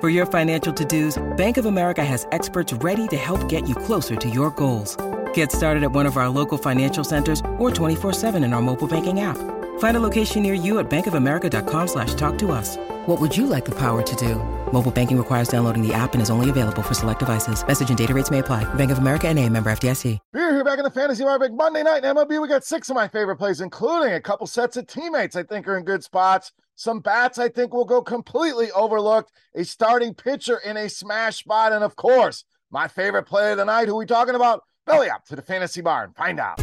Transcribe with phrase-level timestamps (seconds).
[0.00, 4.14] For your financial to-dos, Bank of America has experts ready to help get you closer
[4.14, 4.96] to your goals.
[5.34, 9.22] Get started at one of our local financial centers or 24-7 in our mobile banking
[9.22, 9.36] app.
[9.80, 12.76] Find a location near you at bankofamerica.com slash talk to us.
[13.06, 14.36] What would you like the power to do?
[14.72, 17.66] Mobile banking requires downloading the app and is only available for select devices.
[17.66, 18.72] Message and data rates may apply.
[18.74, 20.18] Bank of America and a member FDIC.
[20.32, 22.40] We're here back in the Fantasy Big Monday night in MLB.
[22.40, 25.66] We got six of my favorite plays, including a couple sets of teammates I think
[25.66, 26.52] are in good spots.
[26.80, 29.32] Some bats I think will go completely overlooked.
[29.56, 31.72] A starting pitcher in a smash spot.
[31.72, 33.88] And of course, my favorite player of the night.
[33.88, 34.62] Who we talking about?
[34.86, 36.12] Belly up to the Fantasy Barn.
[36.16, 36.62] Find out.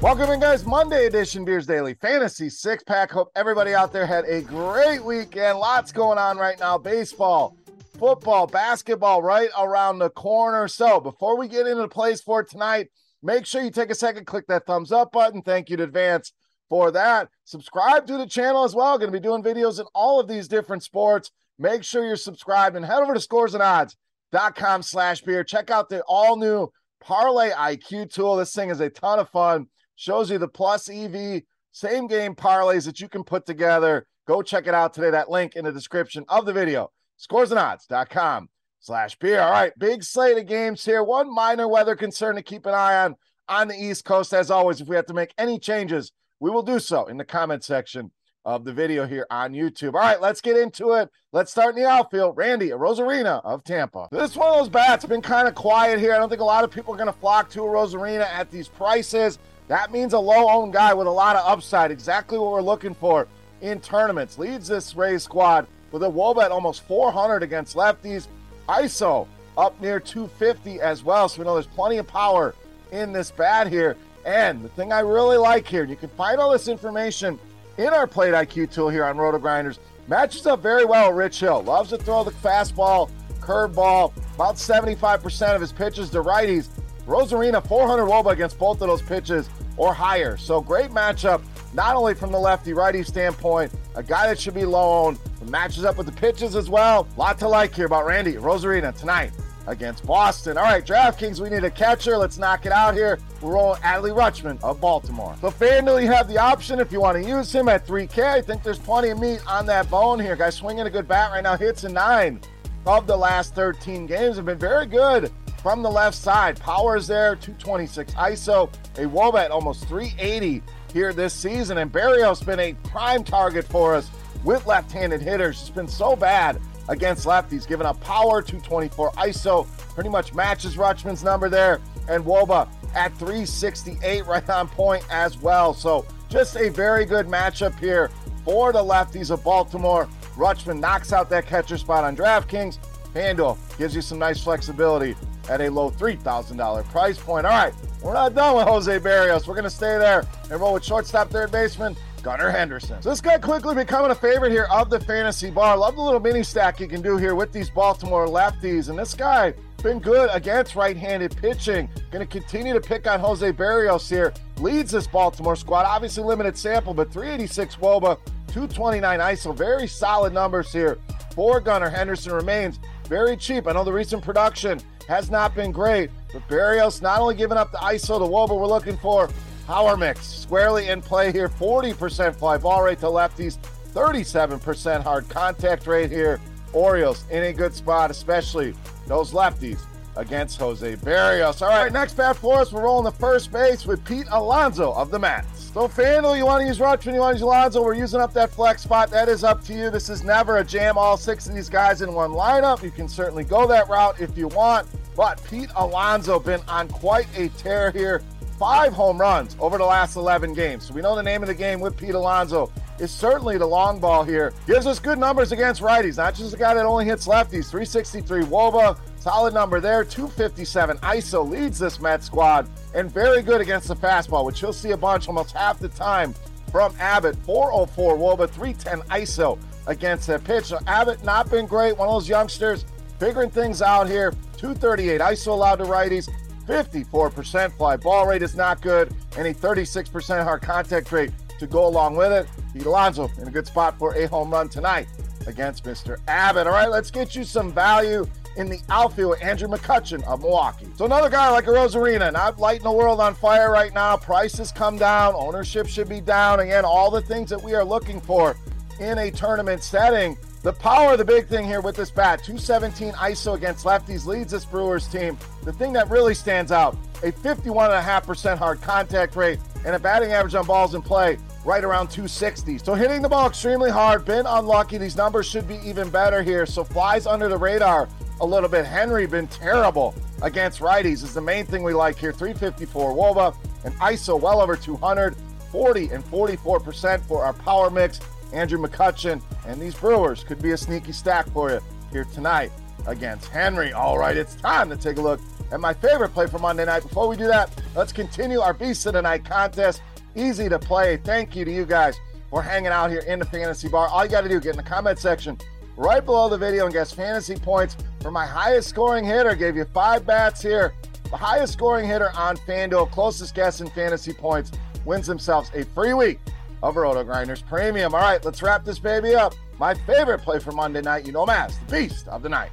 [0.00, 0.64] Welcome in, guys.
[0.64, 3.10] Monday edition Beers Daily Fantasy Six Pack.
[3.10, 5.58] Hope everybody out there had a great weekend.
[5.58, 6.78] Lots going on right now.
[6.78, 7.54] Baseball,
[7.98, 10.68] football, basketball right around the corner.
[10.68, 12.88] So before we get into the plays for tonight,
[13.22, 15.42] make sure you take a second, click that thumbs up button.
[15.42, 16.32] Thank you in advance
[16.68, 17.28] for that.
[17.44, 18.98] Subscribe to the channel as well.
[18.98, 21.30] Going to be doing videos in all of these different sports.
[21.58, 25.42] Make sure you're subscribed and head over to scoresandodds.com slash beer.
[25.42, 26.68] Check out the all new
[27.00, 28.36] Parlay IQ tool.
[28.36, 31.42] This thing is a ton of fun shows you the plus EV
[31.72, 34.06] same game parlays that you can put together.
[34.26, 35.10] Go check it out today.
[35.10, 36.90] That link in the description of the video.
[37.20, 38.48] Scoresandodds.com
[38.80, 39.40] slash beer.
[39.40, 41.02] All right, big slate of games here.
[41.02, 43.16] One minor weather concern to keep an eye on
[43.48, 44.32] on the East Coast.
[44.32, 47.24] As always, if we have to make any changes, we will do so in the
[47.24, 48.10] comment section
[48.44, 49.94] of the video here on YouTube.
[49.94, 51.10] All right, let's get into it.
[51.32, 52.36] Let's start in the outfield.
[52.36, 54.08] Randy Arozarena of Tampa.
[54.10, 56.14] This one of those bats been kind of quiet here.
[56.14, 58.68] I don't think a lot of people are going to flock to Arozarena at these
[58.68, 59.38] prices.
[59.66, 62.94] That means a low owned guy with a lot of upside, exactly what we're looking
[62.94, 63.28] for
[63.60, 64.38] in tournaments.
[64.38, 68.28] Leads this Rays squad with a Wobat almost 400 against lefties.
[68.68, 71.28] ISO up near 250 as well.
[71.28, 72.54] So we know there's plenty of power
[72.92, 73.96] in this bat here.
[74.24, 77.38] And the thing I really like here, you can find all this information
[77.76, 79.78] in our plate IQ tool here on RotoGrinders.
[80.06, 81.62] Matches up very well with Rich Hill.
[81.62, 84.12] Loves to throw the fastball, curveball.
[84.34, 86.68] About 75% of his pitches to righties.
[87.06, 89.48] Arozarena 400 Woba against both of those pitches
[89.78, 90.36] or higher.
[90.36, 91.42] So great matchup,
[91.72, 95.18] not only from the lefty righty standpoint, a guy that should be low owned,
[95.50, 97.08] matches up with the pitches as well.
[97.16, 99.32] Lot to like here about Randy Arozarena tonight
[99.66, 100.56] against Boston.
[100.56, 102.16] All right, DraftKings, we need a catcher.
[102.16, 103.18] Let's knock it out here.
[103.42, 105.34] We're rolling Adley Rutschman of Baltimore.
[105.40, 108.22] So FanDuel, you have the option if you want to use him at 3K.
[108.22, 110.36] I think there's plenty of meat on that bone here.
[110.36, 111.56] Guy swinging a good bat right now.
[111.56, 112.40] Hits in nine
[112.86, 116.60] of the last 13 games have been very good from the left side.
[116.60, 120.62] Power is there, 226 ISO, a Wobat almost 380
[120.92, 121.78] here this season.
[121.78, 124.10] And Berrios been a prime target for us
[124.44, 125.60] with left-handed hitters.
[125.60, 131.22] It's been so bad against lefties, giving up power, 224 ISO, pretty much matches Rutschman's
[131.22, 131.80] number there.
[132.08, 135.74] And Woba at 368 right on point as well.
[135.74, 138.10] So just a very good matchup here
[138.44, 140.08] for the lefties of Baltimore.
[140.36, 142.78] Rutschman knocks out that catcher spot on DraftKings.
[143.12, 145.16] FanDuel gives you some nice flexibility
[145.48, 147.46] at a low $3,000 price point.
[147.46, 149.46] All right, we're not done with Jose Berrios.
[149.46, 153.00] We're going to stay there and roll with shortstop, third baseman, Gunnar Henderson.
[153.02, 155.76] So this guy quickly becoming a favorite here of the fantasy bar.
[155.76, 158.88] Love the little mini stack you can do here with these Baltimore lefties.
[158.88, 161.88] And this guy been good against right-handed pitching.
[162.10, 164.32] Going to continue to pick on Jose Berrios here.
[164.58, 165.84] Leads this Baltimore squad.
[165.84, 168.18] Obviously limited sample, but 386 Woba,
[168.48, 169.54] 229 ISO.
[169.54, 170.98] Very solid numbers here
[171.34, 172.32] for Gunnar Henderson.
[172.32, 173.66] Remains very cheap.
[173.66, 176.10] I know the recent production has not been great.
[176.32, 179.30] But Berrios not only giving up the ISO, the Woba we're looking for,
[179.68, 181.50] Power mix squarely in play here.
[181.50, 183.58] 40% fly ball rate to lefties,
[183.92, 186.40] 37% hard contact rate here.
[186.72, 188.72] Orioles in a good spot, especially
[189.06, 189.80] those lefties
[190.16, 191.60] against Jose Berrios.
[191.60, 195.10] All right, next bat for us, we're rolling the first base with Pete Alonso of
[195.10, 195.70] the Mets.
[195.74, 198.32] So, FanDuel, you want to use Rutschman, you want to use Alonso, we're using up
[198.32, 199.10] that flex spot.
[199.10, 199.90] That is up to you.
[199.90, 202.82] This is never a jam, all six of these guys in one lineup.
[202.82, 204.88] You can certainly go that route if you want.
[205.18, 208.22] But Pete Alonso been on quite a tear here.
[208.56, 210.86] Five home runs over the last 11 games.
[210.86, 212.70] So we know the name of the game with Pete Alonso
[213.00, 214.52] is certainly the long ball here.
[214.68, 217.68] Gives us good numbers against righties, not just a guy that only hits lefties.
[217.68, 220.04] 363 Woba, solid number there.
[220.04, 224.92] 257 ISO leads this Met squad, and very good against the fastball, which you'll see
[224.92, 226.32] a bunch almost half the time
[226.70, 227.34] from Abbott.
[227.38, 230.66] 404 Woba, 310 ISO against that pitch.
[230.66, 231.96] So Abbott not been great.
[231.98, 232.84] One of those youngsters
[233.18, 234.32] figuring things out here.
[234.56, 236.28] 238 ISO allowed to righties.
[236.66, 241.86] 54% fly ball rate is not good, and a 36% hard contact rate to go
[241.86, 242.46] along with it.
[242.72, 245.08] Pete Alonso in a good spot for a home run tonight
[245.46, 246.18] against Mr.
[246.28, 246.66] Abbott.
[246.66, 248.26] All right, let's get you some value
[248.56, 250.88] in the outfield with Andrew McCutchen of Milwaukee.
[250.96, 254.16] So another guy like a Arozarena, not lighting the world on fire right now.
[254.16, 256.60] Prices come down, ownership should be down.
[256.60, 258.56] Again, all the things that we are looking for
[259.00, 260.36] in a tournament setting.
[260.62, 264.64] The power, the big thing here with this bat, 217 ISO against lefties leads this
[264.64, 265.38] Brewers team.
[265.62, 270.56] The thing that really stands out, a 51.5% hard contact rate and a batting average
[270.56, 272.78] on balls in play right around 260.
[272.78, 274.98] So hitting the ball extremely hard, been unlucky.
[274.98, 276.66] These numbers should be even better here.
[276.66, 278.08] So flies under the radar
[278.40, 278.84] a little bit.
[278.84, 280.12] Henry been terrible
[280.42, 282.32] against righties is the main thing we like here.
[282.32, 283.54] 354 Woba
[283.84, 285.36] and ISO well over 200,
[285.70, 288.18] 40 and 44% for our power mix.
[288.52, 291.80] Andrew McCutchen, and these Brewers could be a sneaky stack for you
[292.10, 292.72] here tonight
[293.06, 293.92] against Henry.
[293.92, 297.02] All right, it's time to take a look at my favorite play for Monday night.
[297.02, 300.02] Before we do that, let's continue our Beast of the Night contest.
[300.34, 301.18] Easy to play.
[301.18, 302.18] Thank you to you guys
[302.48, 304.08] for hanging out here in the fantasy bar.
[304.08, 305.58] All you got to do, get in the comment section
[305.96, 309.54] right below the video and guess fantasy points for my highest scoring hitter.
[309.54, 310.94] Gave you five bats here.
[311.24, 314.72] The highest scoring hitter on FanDuel, closest guess in fantasy points,
[315.04, 316.40] wins themselves a free week
[316.82, 318.14] of RotoGrinders Premium.
[318.14, 319.54] All right, let's wrap this baby up.
[319.78, 322.72] My favorite play for Monday night, you know as the Beast of the Night.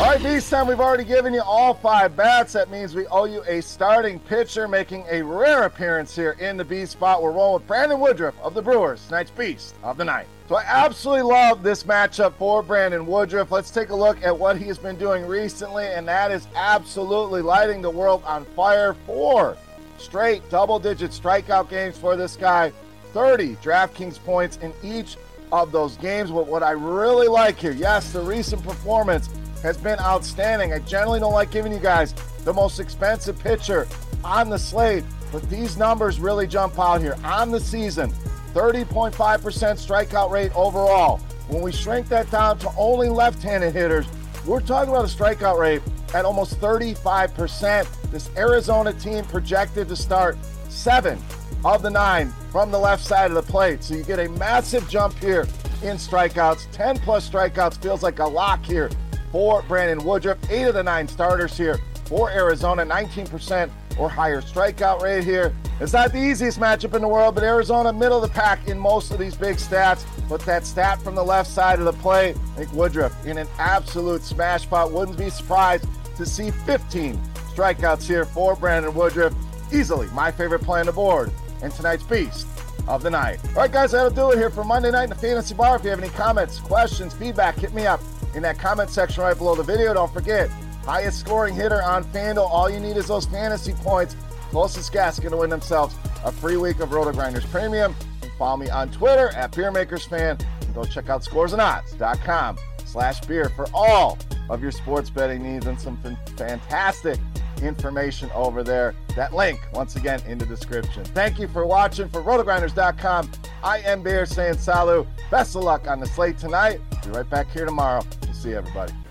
[0.00, 0.66] All right, Beast time.
[0.66, 2.54] We've already given you all five bats.
[2.54, 6.64] That means we owe you a starting pitcher making a rare appearance here in the
[6.64, 7.22] Beast spot.
[7.22, 10.26] We're rolling with Brandon Woodruff of the Brewers, tonight's Beast of the Night.
[10.50, 13.52] So I absolutely love this matchup for Brandon Woodruff.
[13.52, 17.40] Let's take a look at what he has been doing recently, and that is absolutely
[17.40, 18.94] lighting the world on fire.
[19.06, 19.56] Four
[19.96, 22.72] straight double-digit strikeout games for this guy.
[23.12, 25.16] 30 DraftKings points in each
[25.52, 26.32] of those games.
[26.32, 29.30] But what I really like here, yes, the recent performance
[29.62, 30.72] has been outstanding.
[30.72, 32.12] I generally don't like giving you guys
[32.42, 33.86] the most expensive pitcher
[34.24, 37.16] on the slate, but these numbers really jump out here.
[37.22, 38.12] On the season,
[38.54, 41.18] 30.5% strikeout rate overall.
[41.48, 44.06] When we shrink that down to only left handed hitters,
[44.46, 45.82] we're talking about a strikeout rate
[46.14, 47.86] at almost 35%.
[48.10, 50.36] This Arizona team projected to start
[50.68, 51.18] seven
[51.64, 53.82] of the nine from the left side of the plate.
[53.84, 55.42] So you get a massive jump here
[55.82, 56.70] in strikeouts.
[56.72, 58.90] 10 plus strikeouts feels like a lock here
[59.32, 60.38] for Brandon Woodruff.
[60.50, 65.54] Eight of the nine starters here for Arizona, 19% or higher strikeout rate here.
[65.78, 68.78] It's not the easiest matchup in the world, but Arizona middle of the pack in
[68.78, 70.04] most of these big stats.
[70.28, 74.22] But that stat from the left side of the plate, think Woodruff in an absolute
[74.22, 74.90] smash spot.
[74.90, 77.16] Wouldn't be surprised to see 15
[77.54, 79.34] strikeouts here for Brandon Woodruff.
[79.72, 81.30] Easily my favorite play on the board
[81.62, 82.46] and tonight's beast
[82.88, 83.38] of the night.
[83.50, 85.76] All right, guys, that'll do it here for Monday night in the Fantasy Bar.
[85.76, 88.00] If you have any comments, questions, feedback, hit me up
[88.34, 89.92] in that comment section right below the video.
[89.92, 90.50] Don't forget,
[90.84, 92.48] highest scoring hitter on FanDuel.
[92.48, 94.16] All you need is those fantasy points.
[94.50, 95.94] Closest guest going to win themselves
[96.24, 97.94] a free week of RotoGrinders Premium.
[98.22, 100.44] And follow me on Twitter at BeerMakersFan.
[100.62, 104.18] And go check out scoresandodds.com slash beer for all
[104.48, 105.96] of your sports betting needs and some
[106.36, 107.18] fantastic
[107.62, 108.94] information over there.
[109.16, 111.04] That link, once again, in the description.
[111.04, 112.08] Thank you for watching.
[112.08, 113.30] For rotogrinders.com,
[113.62, 115.06] I am Beer saying salu.
[115.30, 116.80] Best of luck on the slate tonight.
[117.04, 118.02] Be right back here tomorrow.
[118.22, 118.92] We'll see everybody.